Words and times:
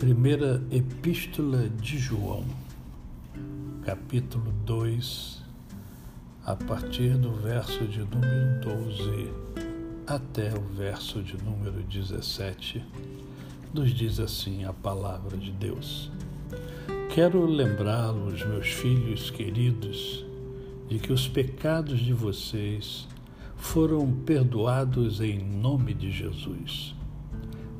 Primeira 0.00 0.62
Epístola 0.70 1.68
de 1.68 1.98
João, 1.98 2.42
capítulo 3.84 4.50
2, 4.64 5.42
a 6.42 6.56
partir 6.56 7.18
do 7.18 7.30
verso 7.32 7.84
de 7.84 7.98
número 7.98 8.60
12 8.62 9.30
até 10.06 10.54
o 10.54 10.62
verso 10.74 11.22
de 11.22 11.36
número 11.44 11.82
17, 11.82 12.82
nos 13.74 13.90
diz 13.92 14.18
assim 14.18 14.64
a 14.64 14.72
palavra 14.72 15.36
de 15.36 15.52
Deus. 15.52 16.10
Quero 17.14 17.44
lembrá-los, 17.44 18.42
meus 18.46 18.68
filhos 18.68 19.30
queridos, 19.30 20.24
de 20.88 20.98
que 20.98 21.12
os 21.12 21.28
pecados 21.28 22.00
de 22.00 22.14
vocês 22.14 23.06
foram 23.54 24.10
perdoados 24.10 25.20
em 25.20 25.38
nome 25.38 25.92
de 25.92 26.10
Jesus. 26.10 26.94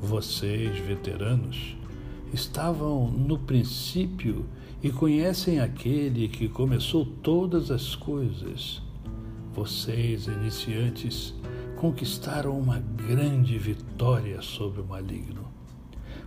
Vocês, 0.00 0.78
veteranos, 0.78 1.76
estavam 2.32 3.10
no 3.10 3.38
princípio 3.38 4.46
e 4.82 4.90
conhecem 4.90 5.60
aquele 5.60 6.28
que 6.28 6.48
começou 6.48 7.04
todas 7.04 7.70
as 7.70 7.94
coisas. 7.94 8.82
Vocês, 9.54 10.26
iniciantes, 10.26 11.34
conquistaram 11.76 12.58
uma 12.58 12.78
grande 12.78 13.58
vitória 13.58 14.40
sobre 14.42 14.80
o 14.80 14.86
maligno. 14.86 15.46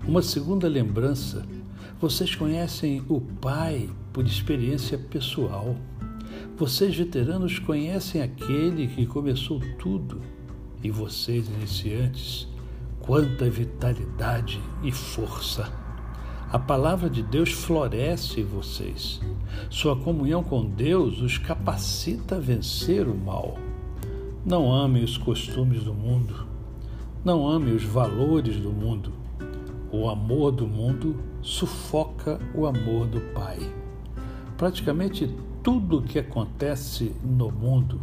Uma 0.07 0.21
segunda 0.21 0.67
lembrança: 0.67 1.45
vocês 1.99 2.33
conhecem 2.35 3.03
o 3.07 3.21
Pai 3.21 3.89
por 4.11 4.25
experiência 4.25 4.97
pessoal. 4.97 5.75
Vocês, 6.57 6.95
veteranos, 6.95 7.59
conhecem 7.59 8.21
aquele 8.21 8.87
que 8.87 9.05
começou 9.05 9.61
tudo. 9.77 10.21
E 10.83 10.89
vocês, 10.89 11.47
iniciantes, 11.47 12.47
quanta 12.99 13.49
vitalidade 13.49 14.59
e 14.83 14.91
força! 14.91 15.78
A 16.51 16.57
palavra 16.57 17.07
de 17.11 17.21
Deus 17.21 17.51
floresce 17.51 18.41
em 18.41 18.43
vocês. 18.43 19.21
Sua 19.69 19.95
comunhão 19.95 20.43
com 20.43 20.65
Deus 20.65 21.21
os 21.21 21.37
capacita 21.37 22.37
a 22.37 22.39
vencer 22.39 23.07
o 23.07 23.13
mal. 23.15 23.55
Não 24.43 24.73
ame 24.73 25.03
os 25.03 25.15
costumes 25.15 25.83
do 25.83 25.93
mundo. 25.93 26.47
Não 27.23 27.47
ame 27.47 27.71
os 27.71 27.83
valores 27.83 28.57
do 28.57 28.71
mundo. 28.71 29.13
O 29.91 30.09
amor 30.09 30.51
do 30.51 30.65
mundo 30.65 31.17
sufoca 31.39 32.39
o 32.55 32.65
amor 32.65 33.05
do 33.05 33.21
Pai. 33.31 33.59
Praticamente 34.57 35.31
tudo 35.61 35.99
o 35.99 36.01
que 36.01 36.17
acontece 36.17 37.15
no 37.23 37.51
mundo, 37.51 38.01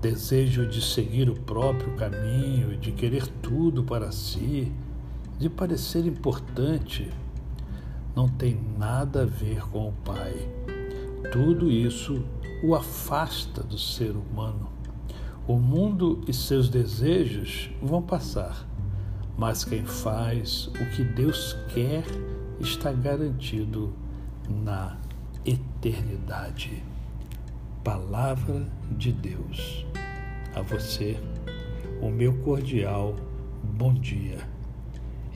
desejo 0.00 0.68
de 0.68 0.80
seguir 0.80 1.28
o 1.28 1.34
próprio 1.34 1.96
caminho, 1.96 2.76
de 2.76 2.92
querer 2.92 3.26
tudo 3.26 3.82
para 3.82 4.12
si, 4.12 4.72
de 5.36 5.50
parecer 5.50 6.06
importante, 6.06 7.10
não 8.16 8.26
tem 8.26 8.58
nada 8.78 9.24
a 9.24 9.26
ver 9.26 9.60
com 9.68 9.90
o 9.90 9.92
Pai. 9.92 10.34
Tudo 11.30 11.70
isso 11.70 12.24
o 12.64 12.74
afasta 12.74 13.62
do 13.62 13.76
ser 13.76 14.12
humano. 14.16 14.70
O 15.46 15.58
mundo 15.58 16.22
e 16.26 16.32
seus 16.32 16.70
desejos 16.70 17.70
vão 17.80 18.00
passar, 18.00 18.66
mas 19.36 19.64
quem 19.64 19.84
faz 19.84 20.68
o 20.68 20.96
que 20.96 21.04
Deus 21.04 21.54
quer 21.74 22.04
está 22.58 22.90
garantido 22.90 23.92
na 24.48 24.96
eternidade. 25.44 26.82
Palavra 27.84 28.66
de 28.90 29.12
Deus. 29.12 29.84
A 30.54 30.62
você, 30.62 31.20
o 32.00 32.08
meu 32.08 32.32
cordial 32.38 33.14
bom 33.62 33.92
dia. 33.92 34.38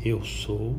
Eu 0.03 0.25
sou 0.25 0.79